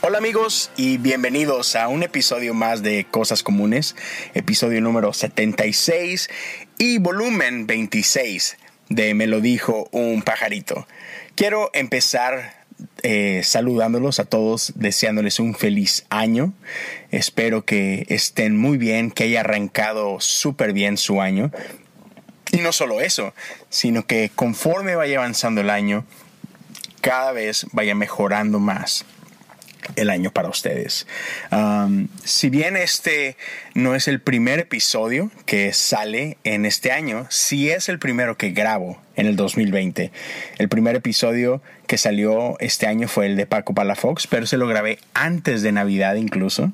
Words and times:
Hola 0.00 0.18
amigos 0.18 0.72
y 0.76 0.98
bienvenidos 0.98 1.76
a 1.76 1.86
un 1.86 2.02
episodio 2.02 2.52
más 2.52 2.82
de 2.82 3.06
Cosas 3.08 3.44
Comunes, 3.44 3.94
episodio 4.34 4.80
número 4.80 5.12
76 5.12 6.28
y 6.78 6.98
volumen 6.98 7.68
26 7.68 8.56
de 8.88 9.14
Me 9.14 9.28
lo 9.28 9.40
dijo 9.40 9.88
un 9.92 10.22
pajarito. 10.22 10.88
Quiero 11.36 11.70
empezar 11.72 12.64
eh, 13.04 13.42
saludándolos 13.44 14.18
a 14.18 14.24
todos, 14.24 14.72
deseándoles 14.74 15.38
un 15.38 15.54
feliz 15.54 16.06
año. 16.10 16.54
Espero 17.12 17.64
que 17.64 18.04
estén 18.08 18.56
muy 18.56 18.78
bien, 18.78 19.12
que 19.12 19.24
haya 19.24 19.40
arrancado 19.40 20.18
súper 20.18 20.72
bien 20.72 20.96
su 20.96 21.20
año. 21.20 21.52
Y 22.54 22.58
no 22.58 22.70
solo 22.70 23.00
eso, 23.00 23.34
sino 23.68 24.06
que 24.06 24.30
conforme 24.32 24.94
vaya 24.94 25.18
avanzando 25.18 25.60
el 25.60 25.70
año, 25.70 26.06
cada 27.00 27.32
vez 27.32 27.66
vaya 27.72 27.96
mejorando 27.96 28.60
más 28.60 29.04
el 29.96 30.08
año 30.08 30.30
para 30.30 30.48
ustedes. 30.48 31.08
Si 32.24 32.50
bien 32.50 32.76
este 32.76 33.36
no 33.74 33.96
es 33.96 34.06
el 34.06 34.20
primer 34.20 34.60
episodio 34.60 35.32
que 35.46 35.72
sale 35.72 36.38
en 36.44 36.64
este 36.64 36.92
año, 36.92 37.26
sí 37.28 37.70
es 37.70 37.88
el 37.88 37.98
primero 37.98 38.38
que 38.38 38.50
grabo 38.50 39.02
en 39.16 39.26
el 39.26 39.36
2020. 39.36 40.10
El 40.58 40.68
primer 40.68 40.96
episodio 40.96 41.62
que 41.86 41.98
salió 41.98 42.56
este 42.60 42.86
año 42.86 43.08
fue 43.08 43.26
el 43.26 43.36
de 43.36 43.46
Paco 43.46 43.74
Palafox, 43.74 44.26
pero 44.26 44.46
se 44.46 44.56
lo 44.56 44.66
grabé 44.66 44.98
antes 45.12 45.62
de 45.62 45.72
Navidad 45.72 46.14
incluso. 46.14 46.72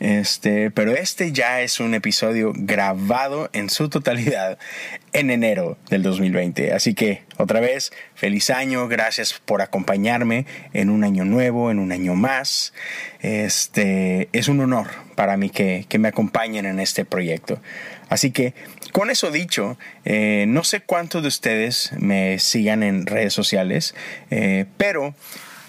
Este, 0.00 0.70
pero 0.70 0.92
este 0.92 1.32
ya 1.32 1.60
es 1.60 1.80
un 1.80 1.94
episodio 1.94 2.52
grabado 2.54 3.50
en 3.52 3.70
su 3.70 3.88
totalidad 3.88 4.58
en 5.12 5.30
enero 5.30 5.78
del 5.90 6.02
2020. 6.02 6.72
Así 6.72 6.94
que 6.94 7.22
otra 7.36 7.60
vez, 7.60 7.92
feliz 8.14 8.50
año, 8.50 8.88
gracias 8.88 9.34
por 9.44 9.62
acompañarme 9.62 10.46
en 10.72 10.90
un 10.90 11.04
año 11.04 11.24
nuevo, 11.24 11.70
en 11.70 11.78
un 11.78 11.92
año 11.92 12.14
más. 12.14 12.72
Este, 13.20 14.28
es 14.32 14.48
un 14.48 14.60
honor 14.60 14.88
para 15.14 15.36
mí 15.36 15.50
que, 15.50 15.86
que 15.88 15.98
me 15.98 16.08
acompañen 16.08 16.66
en 16.66 16.80
este 16.80 17.04
proyecto. 17.04 17.60
Así 18.08 18.30
que 18.30 18.54
con 18.96 19.10
eso 19.10 19.30
dicho, 19.30 19.76
eh, 20.06 20.46
no 20.48 20.64
sé 20.64 20.80
cuántos 20.80 21.20
de 21.20 21.28
ustedes 21.28 21.90
me 21.98 22.38
sigan 22.38 22.82
en 22.82 23.04
redes 23.04 23.34
sociales, 23.34 23.94
eh, 24.30 24.64
pero 24.78 25.14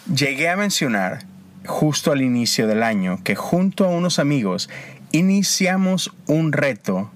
llegué 0.09 0.47
a 0.47 0.55
mencionar 0.55 1.25
justo 1.65 2.13
al 2.13 2.21
inicio 2.21 2.67
del 2.67 2.83
año 2.83 3.19
que 3.25 3.35
junto 3.35 3.83
a 3.83 3.89
unos 3.89 4.19
amigos 4.19 4.69
iniciamos 5.11 6.13
un 6.27 6.53
reto 6.53 7.11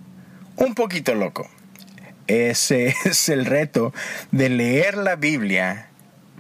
un 0.58 0.76
poquito 0.76 1.16
loco. 1.16 1.50
Ese 2.28 2.94
es 3.06 3.30
el 3.30 3.46
reto 3.46 3.94
de 4.32 4.50
leer 4.50 4.98
la 4.98 5.16
Biblia 5.16 5.88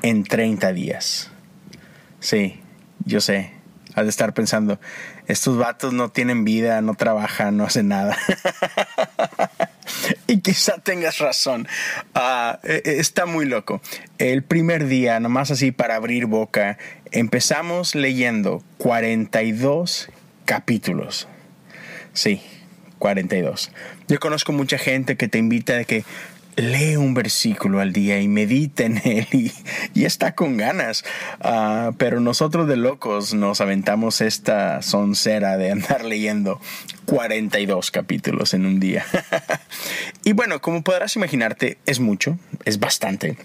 en 0.01 0.25
30 0.25 0.73
días. 0.73 1.31
Sí, 2.19 2.59
yo 3.05 3.21
sé, 3.21 3.53
has 3.95 4.03
de 4.03 4.09
estar 4.09 4.33
pensando, 4.33 4.81
estos 5.27 5.57
vatos 5.57 5.93
no 5.93 6.09
tienen 6.09 6.43
vida, 6.43 6.81
no 6.81 6.95
trabajan, 6.95 7.57
no 7.57 7.65
hacen 7.65 7.87
nada. 7.87 8.17
y 10.35 10.39
quizá 10.39 10.77
tengas 10.77 11.19
razón. 11.19 11.67
Ah, 12.15 12.59
e, 12.63 12.81
e, 12.85 12.99
está 12.99 13.25
muy 13.25 13.45
loco. 13.45 13.81
El 14.17 14.43
primer 14.43 14.87
día, 14.87 15.19
nomás 15.19 15.51
así 15.51 15.71
para 15.71 15.95
abrir 15.95 16.25
boca, 16.25 16.77
empezamos 17.11 17.95
leyendo 17.95 18.63
42 18.77 20.09
capítulos. 20.45 21.27
Sí, 22.13 22.41
42. 22.99 23.71
Yo 24.07 24.19
conozco 24.19 24.53
mucha 24.53 24.77
gente 24.77 25.17
que 25.17 25.27
te 25.27 25.37
invita 25.37 25.75
de 25.75 25.85
que 25.85 26.05
lee 26.55 26.95
un 26.95 27.13
versículo 27.13 27.79
al 27.79 27.93
día 27.93 28.19
y 28.19 28.27
medita 28.27 28.83
en 28.83 29.01
él 29.03 29.27
y, 29.31 30.05
está 30.05 30.35
con 30.35 30.57
ganas. 30.57 31.03
Ah, 31.39 31.91
pero 31.97 32.19
nosotros 32.19 32.67
de 32.67 32.77
locos 32.77 33.33
nos 33.33 33.61
aventamos 33.61 34.21
esta 34.21 34.81
soncera 34.81 35.57
de 35.57 35.71
andar 35.71 36.05
leyendo 36.05 36.59
42 37.05 37.91
capítulos 37.91 38.53
en 38.53 38.65
un 38.65 38.79
día. 38.79 39.05
y 40.23 40.33
bueno, 40.33 40.61
como 40.61 40.83
podrás 40.83 41.15
imaginarte, 41.15 41.77
es 41.85 41.99
mucho, 41.99 42.37
es 42.65 42.79
bastante. 42.79 43.37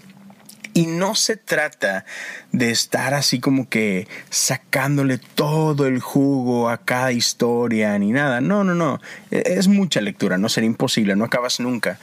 Y 0.75 0.87
no 0.87 1.15
se 1.15 1.39
trata 1.39 2.05
de 2.53 2.71
estar 2.71 3.15
así 3.15 3.41
como 3.41 3.71
que 3.71 4.07
sacándole 4.29 5.17
todo 5.17 5.87
el 5.87 6.01
jugo 6.01 6.69
a 6.69 6.77
cada 6.77 7.13
historia 7.13 7.99
ni 7.99 8.13
nada. 8.13 8.43
No, 8.43 8.63
no, 8.63 8.75
no. 8.75 9.01
E, 9.31 9.43
es 9.57 9.69
mucha 9.69 10.03
lectura, 10.03 10.37
no 10.37 10.51
sería 10.51 10.67
imposible, 10.67 11.17
no 11.17 11.25
acabas 11.25 11.61
nunca. 11.61 11.99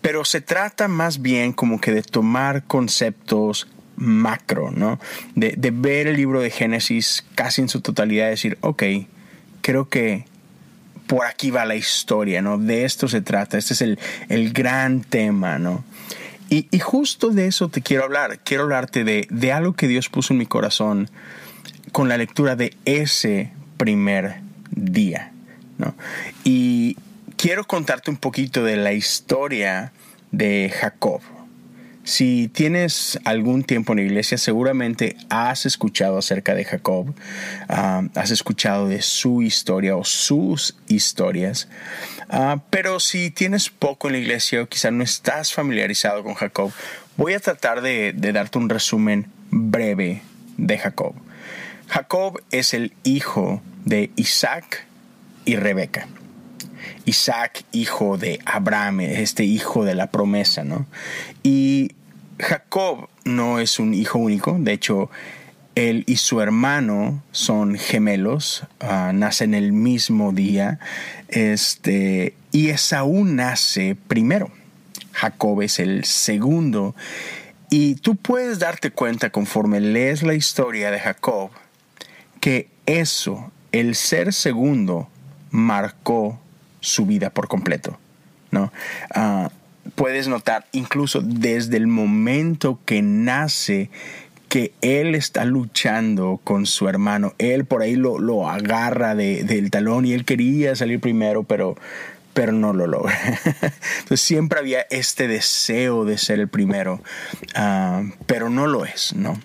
Pero 0.00 0.24
se 0.24 0.40
trata 0.40 0.88
más 0.88 1.20
bien 1.20 1.52
como 1.52 1.82
que 1.82 1.92
de 1.92 2.00
tomar 2.00 2.64
conceptos 2.64 3.68
macro, 3.96 4.70
¿no? 4.70 4.98
De, 5.34 5.54
ver 5.70 6.06
el 6.06 6.16
libro 6.16 6.40
de 6.40 6.48
Génesis 6.48 7.26
casi 7.34 7.60
en 7.60 7.68
su 7.68 7.82
totalidad 7.82 8.28
y 8.28 8.30
decir, 8.30 8.56
ok, 8.62 8.84
creo 9.60 9.88
que 9.90 10.24
por 11.06 11.26
aquí 11.26 11.50
va 11.50 11.64
la 11.64 11.76
historia, 11.76 12.42
¿no? 12.42 12.58
De 12.58 12.84
esto 12.84 13.08
se 13.08 13.20
trata, 13.20 13.58
este 13.58 13.74
es 13.74 13.82
el, 13.82 13.98
el 14.28 14.52
gran 14.52 15.02
tema, 15.02 15.58
¿no? 15.58 15.84
Y, 16.50 16.78
justo 16.78 17.30
de 17.30 17.46
eso 17.46 17.68
te 17.68 17.80
quiero 17.80 18.04
hablar. 18.04 18.38
Quiero 18.44 18.64
hablarte 18.64 19.02
de, 19.02 19.26
de 19.30 19.52
algo 19.52 19.72
que 19.72 19.88
Dios 19.88 20.08
puso 20.08 20.34
en 20.34 20.38
mi 20.38 20.46
corazón 20.46 21.10
con 21.90 22.08
la 22.08 22.16
lectura 22.16 22.54
de 22.54 22.76
ese 22.84 23.50
primer 23.76 24.40
día. 24.70 25.32
¿no? 25.78 25.94
Y 26.44 26.96
quiero 27.36 27.64
contarte 27.64 28.10
un 28.10 28.18
poquito 28.18 28.62
de 28.62 28.76
la 28.76 28.92
historia 28.92 29.92
de 30.30 30.72
Jacob. 30.72 31.20
Si 32.04 32.48
tienes 32.48 33.18
algún 33.24 33.64
tiempo 33.64 33.92
en 33.92 34.00
la 34.00 34.04
iglesia, 34.04 34.36
seguramente 34.36 35.16
has 35.30 35.64
escuchado 35.64 36.18
acerca 36.18 36.54
de 36.54 36.66
Jacob, 36.66 37.14
ah, 37.68 38.02
has 38.14 38.30
escuchado 38.30 38.88
de 38.88 39.00
su 39.00 39.40
historia 39.40 39.96
o 39.96 40.04
sus 40.04 40.76
historias. 40.86 41.68
Ah, 42.28 42.60
pero 42.68 43.00
si 43.00 43.30
tienes 43.30 43.70
poco 43.70 44.08
en 44.08 44.12
la 44.14 44.18
iglesia 44.18 44.62
o 44.62 44.66
quizá 44.66 44.90
no 44.90 45.02
estás 45.02 45.54
familiarizado 45.54 46.22
con 46.22 46.34
Jacob, 46.34 46.72
voy 47.16 47.32
a 47.32 47.40
tratar 47.40 47.80
de, 47.80 48.12
darte 48.12 48.58
un 48.58 48.68
resumen 48.68 49.26
breve 49.50 50.20
de 50.58 50.76
Jacob. 50.76 51.14
Jacob 51.88 52.42
es 52.50 52.74
el 52.74 52.92
hijo 53.02 53.62
de 53.86 54.10
Isaac 54.16 54.86
y 55.46 55.56
Rebeca. 55.56 56.06
Isaac, 57.04 57.64
hijo 57.72 58.16
de 58.18 58.40
Abraham, 58.44 59.00
este 59.00 59.44
hijo 59.44 59.84
de 59.84 59.94
la 59.94 60.10
promesa, 60.10 60.64
¿no? 60.64 60.86
Y 61.42 61.92
Jacob 62.38 63.08
no 63.24 63.58
es 63.58 63.78
un 63.78 63.94
hijo 63.94 64.18
único, 64.18 64.56
de 64.58 64.72
hecho, 64.72 65.10
él 65.74 66.04
y 66.06 66.16
su 66.16 66.40
hermano 66.40 67.22
son 67.32 67.76
gemelos, 67.76 68.64
ah, 68.80 69.12
nacen 69.12 69.54
el 69.54 69.72
mismo 69.72 70.32
día, 70.32 70.78
este, 71.28 72.34
y 72.52 72.68
Esaú 72.68 73.24
nace 73.24 73.96
primero. 74.06 74.50
Jacob 75.12 75.62
es 75.62 75.78
el 75.78 76.04
segundo. 76.04 76.94
Y 77.70 77.94
tú 77.96 78.16
puedes 78.16 78.58
darte 78.58 78.90
cuenta 78.90 79.30
conforme 79.30 79.80
lees 79.80 80.22
la 80.22 80.34
historia 80.34 80.90
de 80.90 81.00
Jacob 81.00 81.50
que 82.40 82.68
eso, 82.84 83.50
el 83.72 83.94
ser 83.94 84.32
segundo, 84.32 85.08
marcó 85.50 86.38
su 86.84 87.06
vida 87.06 87.30
por 87.30 87.48
completo. 87.48 87.98
¿no? 88.54 88.72
Ah, 89.14 89.50
puedes 89.94 90.28
notar 90.28 90.66
incluso 90.72 91.20
desde 91.20 91.76
el 91.76 91.86
momento 91.86 92.78
que 92.86 93.02
nace 93.02 93.90
que 94.48 94.72
él 94.82 95.14
está 95.14 95.44
luchando 95.44 96.40
con 96.44 96.64
su 96.64 96.88
hermano. 96.88 97.34
Él 97.38 97.64
por 97.64 97.82
ahí 97.82 97.96
lo, 97.96 98.18
lo 98.18 98.48
agarra 98.48 99.14
del 99.14 99.70
talón 99.70 100.06
y 100.06 100.12
él 100.12 100.24
quería 100.24 100.76
salir 100.76 101.00
primero, 101.00 101.42
pero, 101.42 101.76
pero 102.32 102.52
no 102.52 102.72
lo 102.72 102.86
logra. 102.86 103.18
Entonces 103.98 104.20
siempre 104.20 104.60
había 104.60 104.82
este 104.90 105.26
deseo 105.26 106.04
de 106.04 106.18
ser 106.18 106.38
el 106.38 106.48
primero, 106.48 107.02
ah, 107.56 108.04
pero 108.26 108.48
no 108.48 108.68
lo 108.68 108.84
es, 108.84 109.14
¿no? 109.16 109.38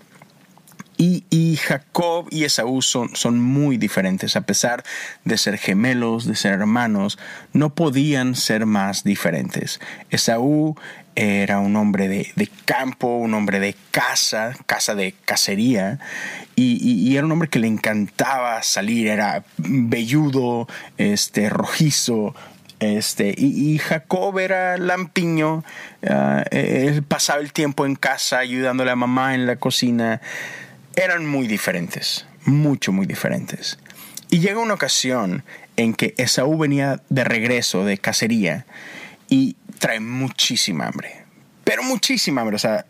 Y, 1.01 1.56
Jacob 1.56 2.28
y 2.30 2.44
Esaú 2.44 2.81
son, 2.81 3.16
son, 3.16 3.40
muy 3.40 3.78
diferentes, 3.78 4.36
a 4.36 4.42
pesar 4.42 4.84
de 5.24 5.38
ser 5.38 5.57
gemelos, 5.57 6.25
de 6.25 6.36
ser 6.36 6.51
hermanos, 6.51 7.18
no 7.54 7.74
podían 7.74 8.36
ser 8.36 8.66
más 8.66 9.06
diferentes. 9.06 9.80
Esaú 10.10 10.75
era 11.16 11.60
un 11.60 11.78
hombre 11.78 12.10
de, 12.10 12.50
campo, 12.66 13.16
un 13.16 13.34
hombre 13.34 13.62
de 13.62 13.78
casa, 13.92 14.57
casa 14.66 14.94
de 14.94 15.16
cacería, 15.24 16.00
y, 16.57 17.16
era 17.16 17.25
un 17.25 17.31
hombre 17.31 17.48
que 17.48 17.60
le 17.60 17.68
encantaba 17.68 18.62
salir, 18.62 19.07
era 19.07 19.46
velludo, 19.57 20.68
este, 20.98 21.50
rojizo, 21.50 22.36
este, 22.81 23.34
y, 23.38 23.78
Jacob 23.78 24.38
era 24.38 24.78
lampiño, 24.78 25.63
ah, 26.10 26.44
él 26.51 27.04
pasaba 27.04 27.40
el 27.40 27.54
tiempo 27.54 27.86
en 27.86 27.96
casa 27.96 28.40
ayudándole 28.40 28.92
a 28.92 28.98
mamá 28.98 29.34
en 29.34 29.46
la 29.46 29.56
cocina 29.56 30.19
eran 31.00 31.25
muy 31.25 31.48
diferentes, 31.48 32.25
mucho, 32.46 32.92
muy 32.92 33.06
diferentes. 33.06 33.80
Y 34.30 34.40
llega 34.40 34.60
una 34.60 34.74
ocasión 34.74 35.44
en 35.78 35.94
que 35.94 36.13
Esaú 36.18 36.57
venía 36.57 37.01
de 37.10 37.24
regreso 37.24 37.86
de 37.86 37.98
cacería 37.98 38.66
y 39.30 39.56
trae 39.80 40.01
muchísima 40.01 40.88
hambre, 40.88 41.24
pero 41.63 41.84
muchísima 41.84 42.42
hambre, 42.42 42.57
o 42.57 42.60
sea, 42.60 42.86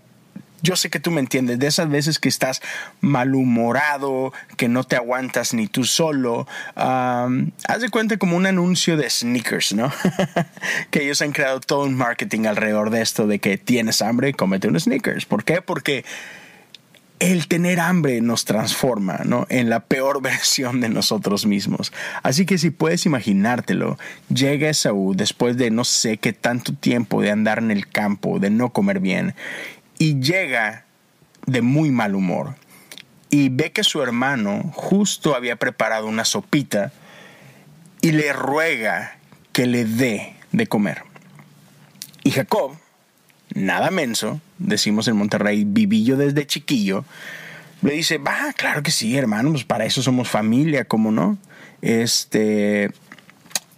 yo 0.61 0.75
sé 0.75 0.89
que 0.89 0.99
tú 0.99 1.11
me 1.11 1.21
entiendes, 1.21 1.59
de 1.59 1.67
esas 1.67 1.89
veces 1.89 2.19
que 2.19 2.27
estás 2.27 2.61
malhumorado, 2.99 4.33
que 4.57 4.67
no 4.67 4.83
te 4.83 4.97
aguantas 4.97 5.53
ni 5.53 5.67
tú 5.67 5.85
solo. 5.85 6.47
haz 6.75 7.81
de 7.81 7.89
cuenta 7.89 8.17
como 8.17 8.35
un 8.35 8.45
anuncio 8.45 8.97
de 8.97 9.09
sneakers, 9.09 9.73
¿no? 9.73 9.93
que 10.91 11.03
ellos 11.03 11.21
han 11.21 11.31
creado 11.31 11.61
todo 11.61 11.85
un 11.85 11.95
marketing 11.95 12.45
alrededor 12.45 12.89
de 12.89 13.01
esto, 13.01 13.25
de 13.25 13.39
que 13.39 13.57
tienes 13.57 14.01
hambre, 14.01 14.33
cómete 14.33 14.67
un 14.67 14.77
sneakers. 14.77 15.25
¿Por 15.25 15.45
qué? 15.45 15.61
Porque 15.61 16.03
el 17.19 17.47
tener 17.47 17.79
hambre 17.79 18.21
nos 18.21 18.45
transforma 18.45 19.21
¿no? 19.25 19.45
en 19.49 19.69
la 19.69 19.81
peor 19.81 20.21
versión 20.23 20.81
de 20.81 20.89
nosotros 20.89 21.45
mismos. 21.45 21.91
Así 22.23 22.45
que 22.45 22.57
si 22.57 22.69
puedes 22.71 23.05
imaginártelo, 23.05 23.97
llega 24.33 24.69
Esaú 24.69 25.13
después 25.15 25.57
de 25.57 25.69
no 25.71 25.83
sé 25.83 26.17
qué 26.17 26.33
tanto 26.33 26.73
tiempo 26.73 27.21
de 27.21 27.31
andar 27.31 27.59
en 27.59 27.71
el 27.71 27.87
campo, 27.87 28.39
de 28.39 28.49
no 28.49 28.69
comer 28.71 28.99
bien, 28.99 29.35
y 29.97 30.19
llega 30.19 30.85
de 31.45 31.61
muy 31.61 31.91
mal 31.91 32.15
humor 32.15 32.55
y 33.29 33.49
ve 33.49 33.71
que 33.71 33.83
su 33.83 34.01
hermano 34.01 34.71
justo 34.73 35.35
había 35.35 35.55
preparado 35.55 36.07
una 36.07 36.25
sopita 36.25 36.91
y 38.01 38.11
le 38.11 38.33
ruega 38.33 39.17
que 39.51 39.67
le 39.67 39.85
dé 39.85 40.35
de 40.51 40.67
comer. 40.67 41.03
Y 42.23 42.31
Jacob, 42.31 42.77
nada 43.53 43.91
menso, 43.91 44.41
decimos 44.57 45.07
en 45.07 45.17
Monterrey, 45.17 45.63
vivillo 45.65 46.17
desde 46.17 46.47
chiquillo, 46.47 47.05
le 47.81 47.93
dice, 47.93 48.17
va, 48.17 48.53
claro 48.55 48.83
que 48.83 48.91
sí, 48.91 49.17
hermano, 49.17 49.51
pues 49.51 49.63
para 49.63 49.85
eso 49.85 50.01
somos 50.01 50.27
familia, 50.29 50.85
¿cómo 50.85 51.11
no? 51.11 51.37
Este, 51.81 52.91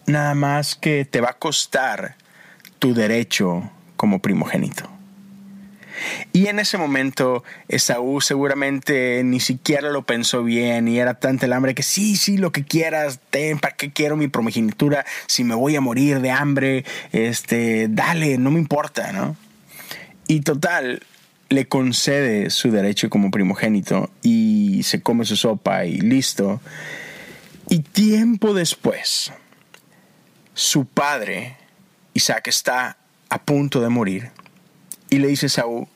nada 0.08 0.34
más 0.34 0.76
que 0.76 1.06
te 1.06 1.22
va 1.22 1.32
a 1.32 1.38
costar 1.38 2.16
tu 2.80 2.94
derecho 2.94 3.70
como 3.96 4.20
primogénito. 4.20 4.90
Y 6.34 6.48
en 6.48 6.58
ese 6.58 6.80
momento 6.80 7.44
Esaú 7.68 8.22
seguramente 8.22 9.24
ni 9.24 9.40
siquiera 9.40 9.92
lo 9.92 10.04
pensó 10.04 10.44
bien 10.44 10.88
y 10.88 11.00
era 11.00 11.16
tanta 11.16 11.46
el 11.46 11.54
hambre 11.54 11.76
que 11.76 11.84
sí, 11.84 12.16
sí, 12.16 12.38
lo 12.38 12.52
que 12.52 12.64
quieras, 12.64 13.20
ten, 13.30 13.60
¿para 13.60 13.76
qué 13.76 13.92
quiero 13.92 14.18
mi 14.18 14.28
primogenitura? 14.28 15.06
Si 15.28 15.44
me 15.44 15.54
voy 15.54 15.76
a 15.76 15.82
morir 15.82 16.22
de 16.22 16.32
hambre, 16.32 16.86
este, 17.12 17.88
dale, 17.88 18.40
no 18.40 18.50
me 18.50 18.60
importa, 18.60 19.12
¿no? 19.12 19.36
Y 20.28 20.42
total, 20.42 21.04
le 21.50 21.68
concede 21.68 22.50
su 22.50 22.72
derecho 22.72 23.10
como 23.10 23.32
primogénito 23.32 24.10
y 24.22 24.84
se 24.84 25.02
come 25.02 25.26
su 25.26 25.36
sopa 25.36 25.86
y 25.86 26.00
listo. 26.00 26.62
Y 27.70 27.80
tiempo 27.80 28.54
después, 28.54 29.32
su 30.54 30.86
padre, 30.86 31.58
Isaac, 32.14 32.48
está 32.48 32.98
a 33.30 33.42
punto 33.44 33.82
de 33.82 33.90
morir 33.90 34.32
y 35.10 35.20
le 35.20 35.28
dice 35.28 35.46
a 35.48 35.50
Saúl, 35.50 35.88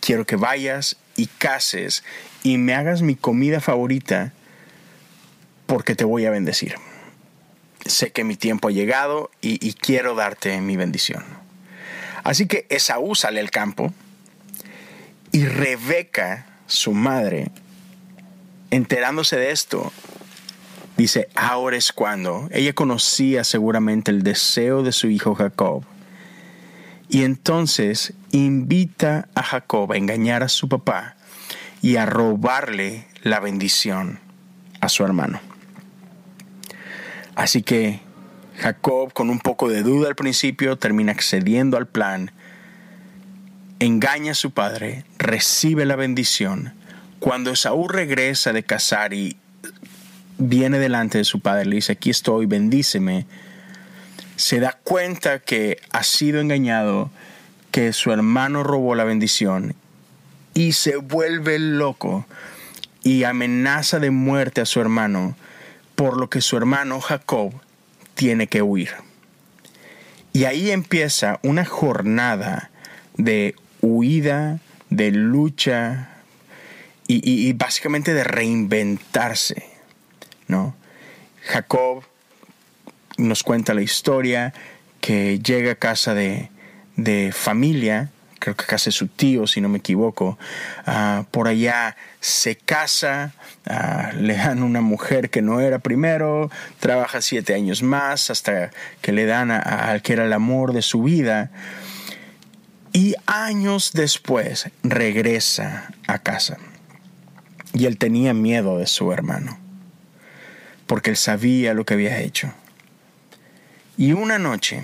quiero 0.00 0.26
que 0.26 0.36
vayas 0.36 0.96
y 1.16 1.26
cases 1.26 2.04
y 2.42 2.58
me 2.58 2.74
hagas 2.74 3.02
mi 3.02 3.16
comida 3.16 3.60
favorita 3.60 4.32
porque 5.66 5.94
te 5.94 6.04
voy 6.04 6.26
a 6.26 6.30
bendecir. 6.30 6.76
Sé 7.84 8.12
que 8.12 8.24
mi 8.24 8.36
tiempo 8.36 8.68
ha 8.68 8.70
llegado 8.70 9.30
y, 9.40 9.72
quiero 9.74 10.14
darte 10.14 10.60
mi 10.60 10.76
bendición. 10.76 11.24
Así 12.28 12.44
que 12.44 12.66
Esaú 12.68 13.14
sale 13.14 13.40
al 13.40 13.50
campo 13.50 13.90
y 15.32 15.46
Rebeca, 15.46 16.44
su 16.66 16.92
madre, 16.92 17.50
enterándose 18.70 19.36
de 19.38 19.50
esto, 19.50 19.90
dice, 20.98 21.30
ahora 21.34 21.78
es 21.78 21.90
cuando. 21.90 22.46
Ella 22.52 22.74
conocía 22.74 23.44
seguramente 23.44 24.10
el 24.10 24.24
deseo 24.24 24.82
de 24.82 24.92
su 24.92 25.08
hijo 25.08 25.34
Jacob 25.34 25.84
y 27.08 27.24
entonces 27.24 28.12
invita 28.30 29.30
a 29.34 29.42
Jacob 29.42 29.90
a 29.92 29.96
engañar 29.96 30.42
a 30.42 30.50
su 30.50 30.68
papá 30.68 31.16
y 31.80 31.96
a 31.96 32.04
robarle 32.04 33.06
la 33.22 33.40
bendición 33.40 34.20
a 34.82 34.90
su 34.90 35.02
hermano. 35.02 35.40
Así 37.34 37.62
que 37.62 38.02
Jacob, 38.58 39.12
con 39.12 39.30
un 39.30 39.38
poco 39.38 39.68
de 39.68 39.82
duda 39.82 40.08
al 40.08 40.16
principio, 40.16 40.76
termina 40.76 41.12
accediendo 41.12 41.76
al 41.76 41.86
plan, 41.86 42.32
engaña 43.78 44.32
a 44.32 44.34
su 44.34 44.50
padre, 44.50 45.04
recibe 45.16 45.86
la 45.86 45.94
bendición. 45.94 46.74
Cuando 47.20 47.52
Esaú 47.52 47.86
regresa 47.86 48.52
de 48.52 48.64
cazar 48.64 49.14
y 49.14 49.36
viene 50.38 50.80
delante 50.80 51.18
de 51.18 51.24
su 51.24 51.38
padre, 51.38 51.66
le 51.66 51.76
dice, 51.76 51.92
aquí 51.92 52.10
estoy, 52.10 52.46
bendíceme, 52.46 53.26
se 54.34 54.58
da 54.58 54.76
cuenta 54.82 55.38
que 55.38 55.80
ha 55.92 56.02
sido 56.02 56.40
engañado, 56.40 57.10
que 57.70 57.92
su 57.92 58.10
hermano 58.10 58.64
robó 58.64 58.96
la 58.96 59.04
bendición 59.04 59.76
y 60.54 60.72
se 60.72 60.96
vuelve 60.96 61.60
loco 61.60 62.26
y 63.04 63.22
amenaza 63.22 64.00
de 64.00 64.10
muerte 64.10 64.60
a 64.60 64.66
su 64.66 64.80
hermano, 64.80 65.36
por 65.94 66.16
lo 66.16 66.28
que 66.28 66.40
su 66.40 66.56
hermano 66.56 67.00
Jacob 67.00 67.52
tiene 68.18 68.48
que 68.48 68.62
huir. 68.62 68.90
Y 70.32 70.44
ahí 70.44 70.72
empieza 70.72 71.38
una 71.44 71.64
jornada 71.64 72.72
de 73.16 73.54
huida, 73.80 74.58
de 74.90 75.12
lucha 75.12 76.08
y, 77.06 77.52
básicamente 77.52 78.14
de 78.14 78.24
reinventarse. 78.24 79.62
¿no? 80.48 80.74
Jacob 81.44 82.02
nos 83.18 83.44
cuenta 83.44 83.72
la 83.72 83.82
historia 83.82 84.52
que 85.00 85.38
llega 85.38 85.72
a 85.72 85.76
casa 85.76 86.12
de, 86.12 86.50
familia, 87.32 88.10
creo 88.38 88.56
que 88.56 88.64
casa 88.64 88.86
de 88.86 88.92
su 88.92 89.08
tío, 89.08 89.46
si 89.46 89.60
no 89.60 89.68
me 89.68 89.78
equivoco. 89.78 90.38
Ah, 90.86 91.24
por 91.30 91.48
allá 91.48 91.96
se 92.20 92.56
casa, 92.56 93.32
ah, 93.66 94.12
le 94.16 94.36
dan 94.36 94.62
una 94.62 94.80
mujer 94.80 95.30
que 95.30 95.42
no 95.42 95.60
era 95.60 95.78
primero, 95.78 96.50
trabaja 96.80 97.20
siete 97.20 97.54
años 97.54 97.82
más 97.82 98.30
hasta 98.30 98.70
que 99.00 99.12
le 99.12 99.26
dan 99.26 99.50
al 99.50 100.02
que 100.02 100.14
era 100.14 100.24
el 100.24 100.32
amor 100.32 100.72
de 100.72 100.82
su 100.82 101.02
vida. 101.02 101.50
Y 102.92 103.14
años 103.26 103.92
después 103.92 104.70
regresa 104.82 105.90
a 106.06 106.18
casa. 106.18 106.56
Y 107.74 107.84
él 107.86 107.98
tenía 107.98 108.32
miedo 108.32 108.78
de 108.78 108.86
su 108.86 109.12
hermano, 109.12 109.58
porque 110.86 111.10
él 111.10 111.16
sabía 111.16 111.74
lo 111.74 111.84
que 111.84 111.94
había 111.94 112.18
hecho. 112.20 112.52
Y 113.98 114.12
una 114.12 114.38
noche, 114.38 114.82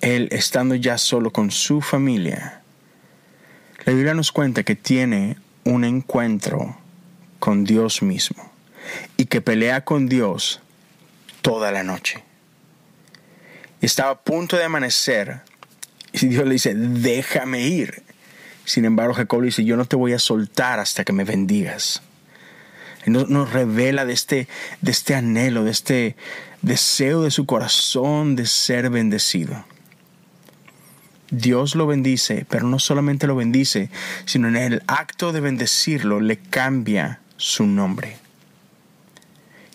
él 0.00 0.28
estando 0.32 0.74
ya 0.74 0.98
solo 0.98 1.30
con 1.30 1.50
su 1.50 1.80
familia, 1.80 2.62
la 3.84 3.92
Biblia 3.92 4.14
nos 4.14 4.32
cuenta 4.32 4.62
que 4.62 4.76
tiene 4.76 5.36
un 5.64 5.84
encuentro 5.84 6.76
con 7.38 7.64
Dios 7.64 8.02
mismo 8.02 8.50
y 9.16 9.26
que 9.26 9.40
pelea 9.40 9.84
con 9.84 10.08
Dios 10.08 10.60
toda 11.42 11.72
la 11.72 11.82
noche. 11.82 12.22
Estaba 13.80 14.10
a 14.10 14.20
punto 14.20 14.56
de 14.56 14.64
amanecer 14.64 15.40
y 16.12 16.26
Dios 16.26 16.44
le 16.44 16.52
dice, 16.52 16.74
déjame 16.74 17.62
ir. 17.62 18.02
Sin 18.64 18.84
embargo, 18.84 19.14
Jacob 19.14 19.40
le 19.40 19.46
dice, 19.46 19.64
yo 19.64 19.76
no 19.76 19.86
te 19.86 19.96
voy 19.96 20.12
a 20.12 20.18
soltar 20.18 20.78
hasta 20.80 21.04
que 21.04 21.12
me 21.12 21.24
bendigas. 21.24 22.02
Nos, 23.06 23.30
nos 23.30 23.50
revela 23.52 24.04
de 24.04 24.12
este, 24.12 24.48
de 24.82 24.90
este 24.90 25.14
anhelo, 25.14 25.64
de 25.64 25.70
este, 25.70 26.16
deseo 26.62 27.22
de 27.22 27.30
su 27.30 27.46
corazón 27.46 28.36
de 28.36 28.46
ser 28.46 28.90
bendecido. 28.90 29.64
Dios 31.30 31.76
lo 31.76 31.86
bendice, 31.86 32.44
pero 32.48 32.66
no 32.66 32.78
solamente 32.78 33.26
lo 33.26 33.36
bendice, 33.36 33.88
sino 34.24 34.48
en 34.48 34.56
el 34.56 34.82
acto 34.86 35.32
de 35.32 35.40
bendecirlo 35.40 36.20
le 36.20 36.36
cambia 36.36 37.20
su 37.36 37.66
nombre. 37.66 38.16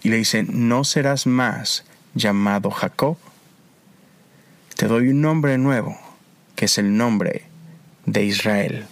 Y 0.03 0.09
le 0.09 0.17
dice, 0.17 0.43
no 0.43 0.83
serás 0.83 1.25
más 1.25 1.85
llamado 2.13 2.69
Jacob. 2.69 3.17
Te 4.75 4.87
doy 4.87 5.09
un 5.09 5.21
nombre 5.21 5.57
nuevo, 5.57 5.97
que 6.55 6.65
es 6.65 6.77
el 6.77 6.95
nombre 6.95 7.43
de 8.05 8.23
Israel. 8.25 8.85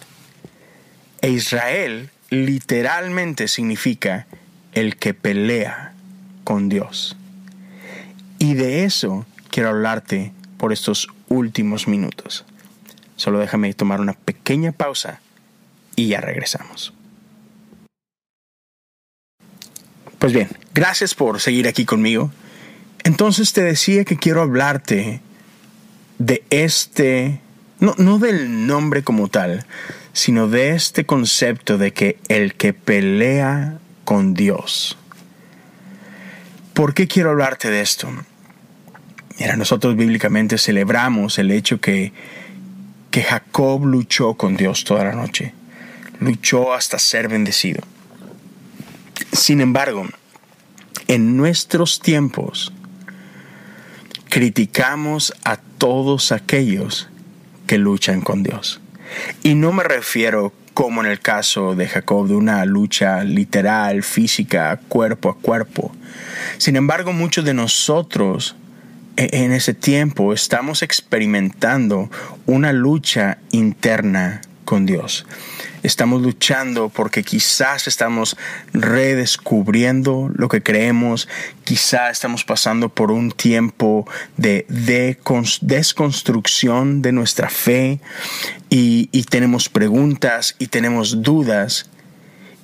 E 1.20 1.30
Israel 1.30 2.10
literalmente 2.30 3.46
significa 3.48 4.26
el 4.72 4.96
que 4.96 5.14
pelea 5.14 5.94
con 6.42 6.68
Dios. 6.68 7.16
Y 8.38 8.54
de 8.54 8.84
eso 8.84 9.24
quiero 9.50 9.68
hablarte 9.68 10.32
por 10.58 10.72
estos 10.72 11.08
últimos 11.28 11.86
minutos. 11.86 12.44
Solo 13.16 13.38
déjame 13.38 13.72
tomar 13.74 14.00
una 14.00 14.14
pequeña 14.14 14.72
pausa 14.72 15.20
y 15.96 16.08
ya 16.08 16.20
regresamos. 16.20 16.92
Pues 20.18 20.32
bien, 20.32 20.48
gracias 20.72 21.14
por 21.14 21.40
seguir 21.40 21.68
aquí 21.68 21.84
conmigo. 21.84 22.32
Entonces 23.04 23.52
te 23.52 23.62
decía 23.62 24.04
que 24.04 24.16
quiero 24.16 24.40
hablarte 24.40 25.20
de 26.18 26.42
este, 26.50 27.40
no, 27.78 27.94
no 27.98 28.18
del 28.18 28.66
nombre 28.66 29.02
como 29.02 29.28
tal, 29.28 29.66
sino 30.12 30.48
de 30.48 30.70
este 30.70 31.04
concepto 31.04 31.76
de 31.76 31.92
que 31.92 32.18
el 32.28 32.54
que 32.54 32.72
pelea 32.72 33.78
con 34.04 34.32
Dios. 34.32 34.96
¿Por 36.72 36.94
qué 36.94 37.06
quiero 37.06 37.30
hablarte 37.30 37.70
de 37.70 37.82
esto? 37.82 38.08
Mira, 39.38 39.56
nosotros 39.56 39.96
bíblicamente 39.96 40.58
celebramos 40.58 41.38
el 41.38 41.50
hecho 41.50 41.80
que, 41.80 42.12
que 43.14 43.22
Jacob 43.22 43.86
luchó 43.86 44.34
con 44.34 44.56
Dios 44.56 44.82
toda 44.82 45.04
la 45.04 45.12
noche. 45.12 45.54
Luchó 46.18 46.74
hasta 46.74 46.98
ser 46.98 47.28
bendecido. 47.28 47.80
Sin 49.30 49.60
embargo, 49.60 50.04
en 51.06 51.36
nuestros 51.36 52.00
tiempos, 52.00 52.72
criticamos 54.28 55.32
a 55.44 55.58
todos 55.58 56.32
aquellos 56.32 57.08
que 57.68 57.78
luchan 57.78 58.20
con 58.20 58.42
Dios. 58.42 58.80
Y 59.44 59.54
no 59.54 59.70
me 59.70 59.84
refiero 59.84 60.52
como 60.74 61.00
en 61.00 61.06
el 61.08 61.20
caso 61.20 61.76
de 61.76 61.86
Jacob, 61.86 62.26
de 62.26 62.34
una 62.34 62.64
lucha 62.64 63.22
literal, 63.22 64.02
física, 64.02 64.80
cuerpo 64.88 65.30
a 65.30 65.38
cuerpo. 65.38 65.94
Sin 66.58 66.74
embargo, 66.74 67.12
muchos 67.12 67.44
de 67.44 67.54
nosotros 67.54 68.56
en 69.16 69.52
ese 69.52 69.74
tiempo 69.74 70.32
estamos 70.32 70.82
experimentando 70.82 72.10
una 72.46 72.72
lucha 72.72 73.38
interna 73.50 74.40
con 74.64 74.86
Dios. 74.86 75.26
Estamos 75.82 76.22
luchando 76.22 76.88
porque 76.88 77.22
quizás 77.22 77.86
estamos 77.86 78.36
redescubriendo 78.72 80.30
lo 80.34 80.48
que 80.48 80.62
creemos, 80.62 81.28
quizás 81.64 82.12
estamos 82.12 82.44
pasando 82.44 82.88
por 82.88 83.10
un 83.10 83.30
tiempo 83.30 84.08
de, 84.38 84.66
desconstrucción 85.60 87.02
de 87.02 87.12
nuestra 87.12 87.50
fe 87.50 88.00
y, 88.70 89.10
y 89.12 89.24
tenemos 89.24 89.68
preguntas 89.68 90.56
y 90.58 90.68
tenemos 90.68 91.22
dudas. 91.22 91.90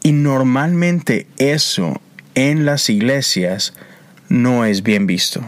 Y 0.02 0.12
normalmente 0.12 1.26
eso 1.36 2.00
en 2.34 2.64
las 2.64 2.88
iglesias 2.88 3.74
no 4.30 4.64
es 4.64 4.82
bien 4.82 5.06
visto. 5.06 5.44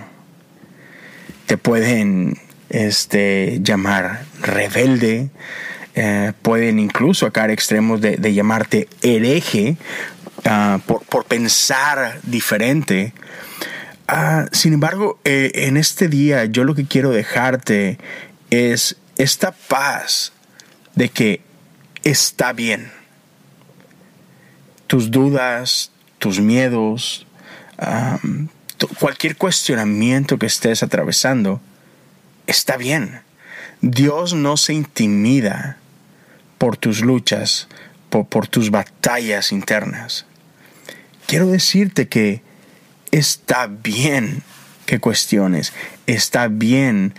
Te 1.46 1.56
pueden 1.56 2.38
este, 2.72 3.60
llamar 3.62 4.24
rebelde, 4.40 5.30
eh, 5.94 6.32
pueden 6.40 6.78
incluso 6.78 7.26
acá 7.26 7.50
extremos 7.52 8.00
de, 8.00 8.16
llamarte 8.32 8.88
hereje 9.02 9.76
ah, 10.46 10.80
por, 10.86 11.24
pensar 11.26 12.18
diferente. 12.22 13.12
Ah, 14.08 14.46
sin 14.52 14.72
embargo, 14.72 15.20
eh, 15.24 15.50
en 15.54 15.76
este 15.76 16.08
día 16.08 16.46
yo 16.46 16.64
lo 16.64 16.74
que 16.74 16.86
quiero 16.86 17.10
dejarte 17.10 17.98
es 18.50 18.96
esta 19.16 19.52
paz 19.52 20.32
de 20.94 21.10
que 21.10 21.40
está 22.04 22.52
bien. 22.52 22.90
Tus 24.86 25.10
dudas, 25.10 25.90
tus 26.18 26.40
miedos, 26.40 27.26
cualquier 28.88 29.36
cuestionamiento 29.36 30.38
que 30.38 30.46
estés 30.46 30.82
atravesando, 30.82 31.60
está 32.46 32.76
bien. 32.76 33.20
Dios 33.80 34.34
no 34.34 34.56
se 34.56 34.74
intimida 34.74 35.76
por 36.58 36.76
tus 36.76 37.00
luchas, 37.00 37.68
por, 38.08 38.46
tus 38.46 38.70
batallas 38.70 39.52
internas. 39.52 40.26
Quiero 41.26 41.48
decirte 41.48 42.08
que 42.08 42.42
está 43.10 43.66
bien 43.66 44.42
que 44.86 45.00
cuestiones, 45.00 45.72
está 46.06 46.48
bien 46.48 47.14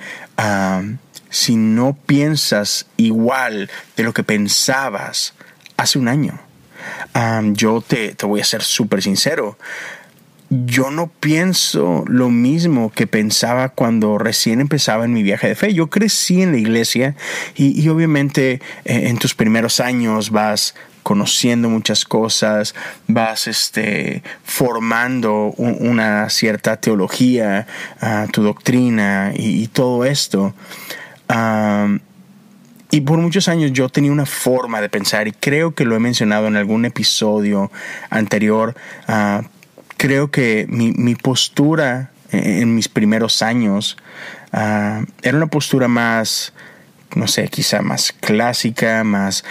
si 1.30 1.56
no 1.56 1.98
piensas 2.06 2.86
igual 2.96 3.70
de 3.98 4.04
lo 4.04 4.14
que 4.14 4.24
pensabas 4.24 5.34
hace 5.78 6.00
un 6.00 6.08
año. 6.08 6.40
yo 7.54 7.82
te, 7.82 8.16
te 8.16 8.26
voy 8.26 8.42
a 8.42 8.46
ser 8.46 8.62
súper 8.62 9.02
sincero 9.02 9.58
yo 10.66 10.92
no 10.92 11.08
pienso 11.20 12.04
lo 12.08 12.30
mismo 12.30 12.92
que 12.92 13.08
pensaba 13.08 13.70
cuando 13.70 14.18
recién 14.18 14.62
empezaba 14.62 15.06
en 15.06 15.14
mi 15.14 15.24
viaje 15.24 15.48
de 15.48 15.56
fe. 15.56 15.74
Yo 15.74 15.88
crecí 15.88 16.42
en 16.42 16.52
la 16.52 16.58
iglesia 16.58 17.16
y, 17.56 17.88
obviamente 17.90 18.62
eh, 18.86 19.08
en 19.08 19.18
tus 19.18 19.34
primeros 19.34 19.80
años 19.80 20.30
vas 20.30 20.76
conociendo 21.02 21.70
muchas 21.70 22.06
cosas, 22.06 22.76
vas 23.08 23.48
este, 23.48 24.24
formando 24.44 25.54
una 25.58 26.30
cierta 26.30 26.78
teología, 26.78 27.68
ah, 28.00 28.28
tu 28.32 28.42
doctrina 28.42 29.34
y, 29.36 29.68
todo 29.68 30.06
esto. 30.06 30.54
y 32.90 33.02
por 33.02 33.18
muchos 33.20 33.50
años 33.50 33.74
yo 33.74 33.90
tenía 33.90 34.12
una 34.12 34.26
forma 34.26 34.80
de 34.80 34.88
pensar 34.88 35.28
y 35.28 35.34
creo 35.34 35.76
que 35.76 35.84
lo 35.84 35.96
he 35.96 36.00
mencionado 36.00 36.48
en 36.48 36.56
algún 36.56 36.86
episodio 36.86 37.70
anterior, 38.10 38.76
uh, 39.10 39.44
creo 39.98 40.32
que 40.32 40.66
mi, 40.70 41.16
postura 41.16 42.12
en 42.32 42.76
mis 42.76 42.88
primeros 42.88 43.42
años 43.42 43.98
ah, 44.52 45.04
era 45.22 45.38
una 45.38 45.48
postura 45.48 45.88
más, 45.88 46.54
no 47.16 47.28
sé, 47.28 47.48
quizá 47.48 47.82
más 47.82 48.12
clásica, 48.12 49.04
más, 49.04 49.44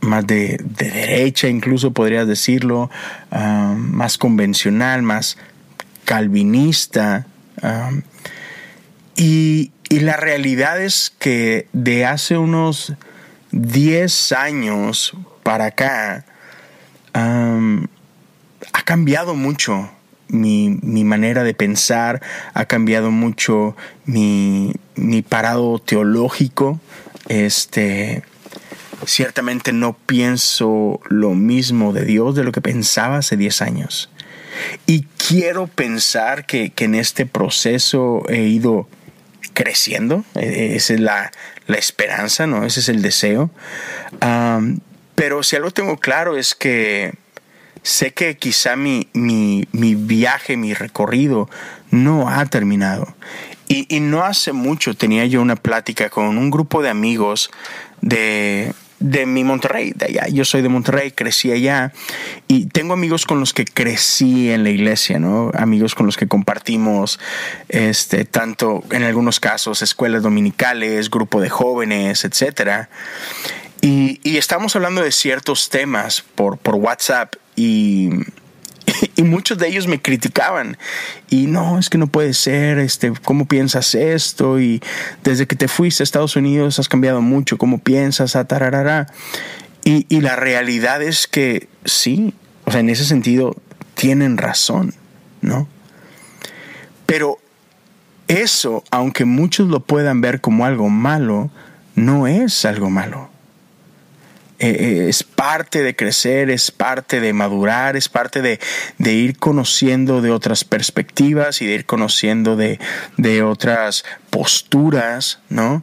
más 0.00 0.26
de, 0.26 0.60
derecha 0.62 1.48
incluso 1.48 1.92
podrías 1.92 2.26
decirlo, 2.26 2.90
más 3.30 4.18
convencional, 4.18 5.02
más 5.02 5.36
calvinista. 6.04 7.26
y, 9.16 9.72
y, 9.88 10.00
la 10.00 10.16
realidad 10.16 10.80
es 10.80 11.12
que 11.18 11.68
de 11.72 12.04
hace 12.04 12.36
unos 12.36 12.94
10 13.52 14.32
años 14.32 15.12
para 15.44 15.66
acá, 15.66 16.24
cambiado 18.84 19.34
mucho 19.34 19.90
mi, 20.28 21.04
manera 21.04 21.44
de 21.44 21.54
pensar, 21.54 22.22
ha 22.54 22.64
cambiado 22.66 23.10
mucho 23.10 23.76
mi, 24.04 24.74
parado 25.28 25.78
teológico. 25.78 26.80
Este, 27.28 28.22
ciertamente 29.06 29.72
no 29.72 29.94
pienso 29.94 31.00
lo 31.08 31.34
mismo 31.34 31.92
de 31.92 32.04
Dios 32.04 32.34
de 32.34 32.44
lo 32.44 32.52
que 32.52 32.60
pensaba 32.60 33.18
hace 33.18 33.36
10 33.36 33.62
años. 33.62 34.10
Y 34.86 35.06
quiero 35.28 35.66
pensar 35.66 36.46
que, 36.46 36.72
en 36.76 36.94
este 36.94 37.26
proceso 37.26 38.22
he 38.28 38.42
ido 38.42 38.88
creciendo. 39.52 40.24
E, 40.34 40.76
esa 40.76 40.94
es 40.94 41.00
la, 41.00 41.30
esperanza, 41.68 42.46
¿no? 42.46 42.64
Ese 42.64 42.80
es 42.80 42.88
el 42.88 43.02
deseo. 43.02 43.50
pero 45.14 45.42
si 45.42 45.56
algo 45.56 45.70
tengo 45.70 45.96
claro 45.98 46.36
es 46.36 46.54
que 46.54 47.14
sé 47.84 48.14
que 48.14 48.36
quizá 48.36 48.74
mi, 48.74 49.08
mi, 49.12 49.94
viaje, 49.94 50.56
mi 50.56 50.74
recorrido 50.74 51.48
no 51.90 52.28
ha 52.28 52.44
terminado. 52.46 53.14
Y, 53.68 54.00
no 54.00 54.24
hace 54.24 54.52
mucho 54.52 54.94
tenía 54.94 55.26
yo 55.26 55.40
una 55.40 55.56
plática 55.56 56.10
con 56.10 56.38
un 56.38 56.50
grupo 56.50 56.82
de 56.82 56.88
amigos 56.90 57.50
de, 58.00 58.72
de 59.00 59.26
mi 59.26 59.44
Monterrey, 59.44 59.92
de 59.94 60.06
allá. 60.06 60.28
Yo 60.28 60.44
soy 60.44 60.62
de 60.62 60.68
Monterrey, 60.68 61.10
crecí 61.10 61.50
allá 61.50 61.92
y 62.48 62.66
tengo 62.66 62.94
amigos 62.94 63.26
con 63.26 63.40
los 63.40 63.52
que 63.52 63.64
crecí 63.64 64.50
en 64.50 64.64
la 64.64 64.70
iglesia, 64.70 65.18
¿no? 65.18 65.50
Amigos 65.54 65.94
con 65.94 66.06
los 66.06 66.16
que 66.16 66.28
compartimos, 66.28 67.18
este, 67.68 68.24
tanto 68.24 68.82
en 68.90 69.02
algunos 69.02 69.40
casos 69.40 69.82
escuelas 69.82 70.22
dominicales, 70.22 71.10
grupo 71.10 71.40
de 71.40 71.50
jóvenes, 71.50 72.24
etcétera. 72.24 72.88
Y, 73.84 74.18
y 74.22 74.38
estamos 74.38 74.74
hablando 74.76 75.02
de 75.02 75.12
ciertos 75.12 75.68
temas 75.68 76.24
por, 76.34 76.58
WhatsApp 76.64 77.34
y, 77.56 78.08
muchos 79.18 79.58
de 79.58 79.68
ellos 79.68 79.86
me 79.88 80.00
criticaban 80.00 80.78
y 81.28 81.48
no, 81.48 81.78
es 81.78 81.90
que 81.90 81.98
no 81.98 82.06
puede 82.06 82.32
ser, 82.32 82.78
este, 82.78 83.12
¿cómo 83.22 83.44
piensas 83.46 83.94
esto? 83.94 84.58
Y 84.58 84.80
desde 85.22 85.46
que 85.46 85.54
te 85.54 85.68
fuiste 85.68 86.02
a 86.02 86.04
Estados 86.04 86.34
Unidos 86.34 86.78
has 86.78 86.88
cambiado 86.88 87.20
mucho, 87.20 87.58
¿cómo 87.58 87.78
piensas? 87.78 88.36
A 88.36 88.46
tararara. 88.46 89.06
Y, 89.84 90.06
y 90.08 90.22
la 90.22 90.34
realidad 90.34 91.02
es 91.02 91.26
que 91.26 91.68
sí, 91.84 92.32
o 92.64 92.70
sea, 92.70 92.80
en 92.80 92.88
ese 92.88 93.04
sentido 93.04 93.54
tienen 93.96 94.38
razón, 94.38 94.94
¿no? 95.42 95.68
Pero 97.04 97.36
eso, 98.28 98.82
aunque 98.90 99.26
muchos 99.26 99.68
lo 99.68 99.80
puedan 99.80 100.22
ver 100.22 100.40
como 100.40 100.64
algo 100.64 100.88
malo, 100.88 101.50
no 101.96 102.26
es 102.26 102.64
algo 102.64 102.88
malo. 102.88 103.33
Eh, 104.60 104.68
eh, 104.68 105.08
es 105.08 105.24
parte 105.24 105.82
de 105.82 105.96
crecer, 105.96 106.48
es 106.48 106.70
parte 106.70 107.20
de 107.20 107.32
madurar, 107.32 107.96
es 107.96 108.08
parte 108.08 108.40
de, 108.40 109.12
ir 109.12 109.36
conociendo 109.36 110.22
de 110.22 110.30
otras 110.30 110.64
perspectivas 110.64 111.60
y 111.60 111.66
de 111.66 111.74
ir 111.74 111.86
conociendo 111.86 112.56
de, 112.56 112.78
otras 113.42 114.04
posturas, 114.30 115.40
¿no? 115.48 115.82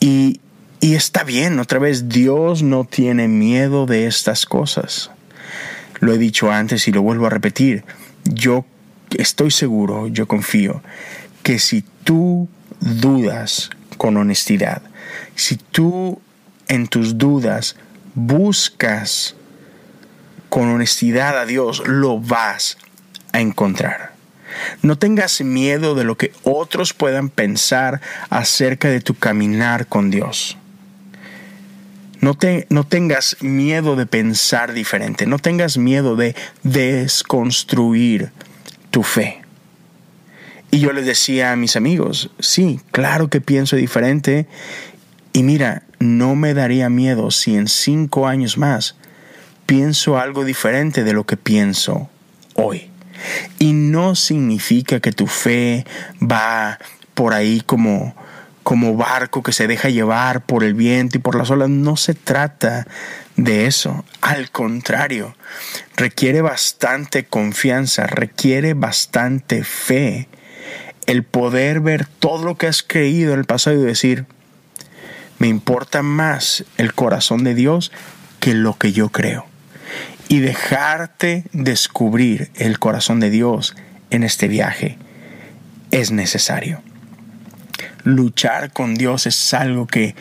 Y, 0.00 0.40
y 0.80 0.94
está 0.94 1.24
bien, 1.24 1.58
otra 1.58 1.78
vez, 1.78 2.08
Dios 2.08 2.62
no 2.62 2.84
tiene 2.84 3.26
miedo 3.26 3.86
de 3.86 4.06
estas 4.06 4.44
cosas. 4.44 5.10
Lo 6.00 6.12
he 6.12 6.18
dicho 6.18 6.52
antes 6.52 6.86
y 6.88 6.92
lo 6.92 7.02
vuelvo 7.02 7.26
a 7.26 7.30
repetir. 7.30 7.84
Yo 8.24 8.66
estoy 9.16 9.50
seguro, 9.50 10.08
yo 10.08 10.28
confío, 10.28 10.82
que 11.42 11.58
si 11.58 11.82
tú 12.04 12.48
dudas 12.80 13.70
con 13.96 14.16
honestidad, 14.18 14.82
si 15.34 15.56
tú 15.56 16.20
en 16.68 16.86
tus 16.86 17.18
dudas 17.18 17.76
buscas 18.14 19.34
con 20.48 20.68
honestidad 20.68 21.38
a 21.38 21.46
Dios, 21.46 21.82
lo 21.86 22.18
vas 22.18 22.78
a 23.32 23.40
encontrar. 23.40 24.12
No 24.82 24.96
tengas 24.98 25.40
miedo 25.42 25.94
de 25.94 26.04
lo 26.04 26.16
que 26.16 26.32
otros 26.42 26.94
puedan 26.94 27.28
pensar 27.28 28.00
acerca 28.30 28.88
de 28.88 29.00
tu 29.00 29.14
caminar 29.14 29.86
con 29.86 30.10
Dios. 30.10 30.56
No, 32.20 32.34
te, 32.34 32.66
no 32.70 32.84
tengas 32.84 33.36
miedo 33.40 33.94
de 33.94 34.06
pensar 34.06 34.72
diferente, 34.72 35.26
no 35.26 35.38
tengas 35.38 35.78
miedo 35.78 36.16
de 36.16 36.34
desconstruir 36.64 38.32
tu 38.90 39.02
fe. 39.02 39.42
Y 40.70 40.80
yo 40.80 40.92
les 40.92 41.06
decía 41.06 41.52
a 41.52 41.56
mis 41.56 41.76
amigos, 41.76 42.30
sí, 42.40 42.80
claro 42.90 43.28
que 43.28 43.40
pienso 43.40 43.76
diferente. 43.76 44.46
Y 45.32 45.42
mira, 45.42 45.84
no 45.98 46.34
me 46.34 46.54
daría 46.54 46.88
miedo 46.88 47.30
si 47.30 47.56
en 47.56 47.68
cinco 47.68 48.26
años 48.26 48.58
más 48.58 48.96
pienso 49.66 50.18
algo 50.18 50.44
diferente 50.44 51.04
de 51.04 51.12
lo 51.12 51.24
que 51.24 51.36
pienso 51.36 52.08
hoy. 52.54 52.90
Y 53.58 53.72
no 53.72 54.14
significa 54.14 55.00
que 55.00 55.12
tu 55.12 55.26
fe 55.26 55.84
va 56.20 56.78
por 57.14 57.34
ahí 57.34 57.60
como, 57.60 58.14
como 58.62 58.94
barco 58.94 59.42
que 59.42 59.52
se 59.52 59.66
deja 59.66 59.88
llevar 59.88 60.44
por 60.46 60.62
el 60.62 60.74
viento 60.74 61.18
y 61.18 61.20
por 61.20 61.34
las 61.34 61.50
olas. 61.50 61.68
No 61.68 61.96
se 61.96 62.14
trata 62.14 62.86
de 63.36 63.66
eso. 63.66 64.04
Al 64.20 64.50
contrario, 64.50 65.36
requiere 65.96 66.42
bastante 66.42 67.24
confianza, 67.24 68.06
requiere 68.06 68.74
bastante 68.74 69.64
fe 69.64 70.28
el 71.06 71.24
poder 71.24 71.80
ver 71.80 72.06
todo 72.06 72.44
lo 72.44 72.56
que 72.56 72.66
has 72.66 72.82
creído 72.82 73.32
en 73.32 73.40
el 73.40 73.46
pasado 73.46 73.80
y 73.80 73.84
decir, 73.84 74.26
me 75.38 75.48
importa 75.48 76.02
más 76.02 76.64
el 76.76 76.94
corazón 76.94 77.44
de 77.44 77.54
Dios 77.54 77.92
que 78.40 78.54
lo 78.54 78.76
que 78.76 78.92
yo 78.92 79.10
creo. 79.10 79.46
Y 80.28 80.40
dejarte 80.40 81.44
descubrir 81.52 82.50
el 82.54 82.78
corazón 82.78 83.20
de 83.20 83.30
Dios 83.30 83.74
en 84.10 84.24
este 84.24 84.48
viaje 84.48 84.98
es 85.90 86.10
necesario. 86.10 86.82
Luchar 88.04 88.72
con 88.72 88.94
Dios 88.94 89.26
es 89.26 89.54
algo 89.54 89.86
que 89.86 90.14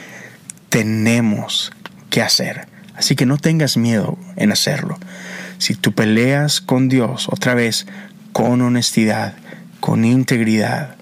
tenemos 0.70 1.72
que 2.10 2.22
hacer. 2.22 2.68
Así 2.96 3.16
que 3.16 3.26
no 3.26 3.38
tengas 3.38 3.78
miedo 3.78 4.18
en 4.36 4.52
hacerlo. 4.52 4.98
Si 5.58 5.76
tú 5.76 5.94
peleas 5.94 6.62
con 6.62 6.90
Dios 6.90 7.28
otra 7.30 7.54
vez 7.54 7.86
con 8.34 8.62
honestidad, 8.62 9.34
con 9.80 10.06
integridad, 10.06 10.96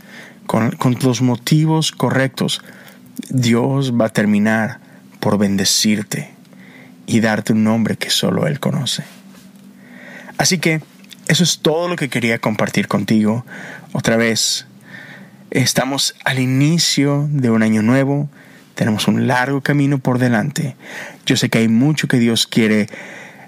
con, 0.46 0.78
los 1.02 1.22
motivos 1.22 1.92
correctos, 1.92 2.62
Dios 3.30 3.94
va 3.94 4.06
a 4.06 4.10
terminar 4.10 4.80
por 5.20 5.38
bendecirte 5.38 6.32
y 7.08 7.20
darte 7.20 7.54
un 7.54 7.64
nombre 7.64 7.98
que 7.98 8.10
solo 8.10 8.48
Él 8.48 8.60
conoce. 8.60 9.04
Así 10.38 10.58
que 10.60 10.82
eso 11.28 11.44
es 11.44 11.60
todo 11.60 11.88
lo 11.88 11.96
que 11.96 12.10
quería 12.10 12.40
compartir 12.40 12.88
contigo. 12.88 13.46
Otra 13.94 14.18
vez, 14.18 14.68
estamos 15.52 16.16
al 16.24 16.40
inicio 16.40 17.28
de 17.32 17.50
un 17.50 17.64
año 17.64 17.82
nuevo, 17.82 18.30
tenemos 18.76 19.08
un 19.08 19.28
largo 19.28 19.62
camino 19.62 20.00
por 20.00 20.20
delante. 20.20 20.76
Yo 21.26 21.38
sé 21.38 21.50
que 21.50 21.60
hay 21.60 21.68
mucho 21.68 22.08
que 22.08 22.18
Dios 22.18 22.46
quiere 22.46 22.88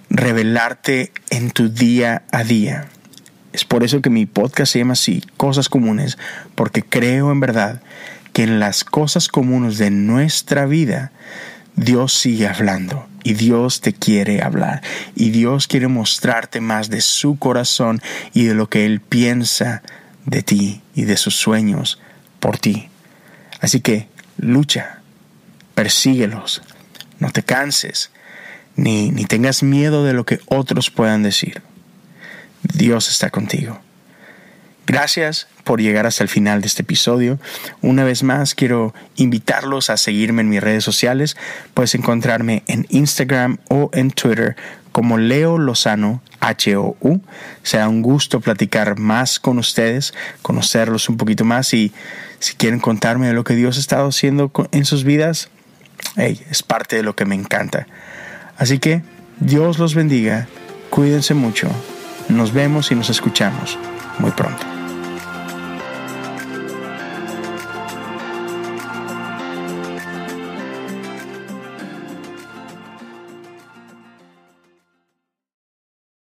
revelarte 0.10 1.12
en 1.30 1.52
tu 1.52 1.70
día 1.70 2.24
a 2.32 2.44
día. 2.44 2.88
Es 3.54 3.66
por 3.66 3.84
eso 3.84 4.02
que 4.02 4.10
mi 4.10 4.26
podcast 4.26 4.74
se 4.74 4.80
llama 4.80 4.94
así, 4.94 5.24
Cosas 5.36 5.70
Comunes, 5.70 6.18
porque 6.56 6.84
creo 6.84 7.32
en 7.32 7.40
verdad 7.40 7.82
que 8.38 8.44
en 8.44 8.60
las 8.60 8.84
cosas 8.84 9.30
comunes 9.30 9.80
de 9.80 9.90
nuestra 9.90 10.68
vida, 10.68 11.12
Dios 11.76 12.14
sigue 12.14 12.46
hablando 12.48 13.08
y 13.24 13.34
Dios 13.34 13.82
te 13.82 13.94
quiere 13.94 14.44
hablar 14.44 14.84
y 15.16 15.32
Dios 15.32 15.66
quiere 15.66 15.88
mostrarte 15.88 16.62
más 16.62 16.92
de 16.92 17.02
su 17.02 17.40
corazón 17.40 18.00
y 18.36 18.44
de 18.44 18.54
lo 18.54 18.70
que 18.70 18.86
Él 18.86 19.00
piensa 19.02 19.82
de 20.28 20.44
ti 20.44 20.84
y 20.94 21.06
de 21.06 21.18
sus 21.18 21.34
sueños 21.34 22.00
por 22.40 22.60
ti. 22.60 22.90
Así 23.60 23.80
que 23.80 24.08
lucha, 24.38 25.02
persíguelos, 25.74 26.62
no 27.18 27.32
te 27.32 27.42
canses, 27.42 28.12
ni, 28.76 29.10
ni 29.10 29.26
tengas 29.26 29.64
miedo 29.64 30.06
de 30.06 30.14
lo 30.14 30.28
que 30.28 30.42
otros 30.46 30.92
puedan 30.92 31.24
decir. 31.24 31.64
Dios 32.62 33.10
está 33.10 33.32
contigo. 33.32 33.82
Gracias 34.88 35.48
por 35.64 35.82
llegar 35.82 36.06
hasta 36.08 36.24
el 36.24 36.30
final 36.30 36.62
de 36.62 36.68
este 36.68 36.82
episodio. 36.82 37.40
Una 37.82 38.04
vez 38.04 38.24
más 38.24 38.56
quiero 38.56 38.96
invitarlos 39.18 39.90
a 39.90 39.98
seguirme 39.98 40.42
en 40.42 40.50
mis 40.50 40.64
redes 40.64 40.84
sociales. 40.84 41.38
Puedes 41.74 41.94
encontrarme 41.94 42.64
en 42.68 42.88
Instagram 42.90 43.58
o 43.70 43.92
en 43.94 44.12
Twitter 44.12 44.56
como 44.92 45.18
Leo 45.20 45.60
Lozano 45.60 46.24
H-O-U. 46.40 47.22
Será 47.62 47.90
un 47.90 48.02
gusto 48.02 48.40
platicar 48.40 48.98
más 48.98 49.40
con 49.40 49.60
ustedes, 49.60 50.14
conocerlos 50.42 51.10
un 51.10 51.18
poquito 51.18 51.46
más 51.46 51.72
y 51.74 51.92
si 52.40 52.56
quieren 52.56 52.80
contarme 52.80 53.28
de 53.28 53.34
lo 53.34 53.44
que 53.44 53.56
Dios 53.56 53.78
ha 53.78 53.82
estado 53.82 54.08
haciendo 54.08 54.52
en 54.72 54.86
sus 54.86 55.04
vidas, 55.04 55.50
es 56.16 56.64
parte 56.64 56.96
de 56.96 57.04
lo 57.04 57.16
que 57.16 57.26
me 57.26 57.36
encanta. 57.36 57.86
Así 58.58 58.80
que 58.80 59.04
Dios 59.40 59.78
los 59.78 59.94
bendiga, 59.94 60.48
cuídense 60.90 61.36
mucho 61.36 61.70
nos 62.30 62.54
vemos 62.54 62.92
y 62.92 62.96
nos 62.96 63.10
escuchamos 63.10 63.78
muy 64.20 64.32
pronto. 64.32 64.77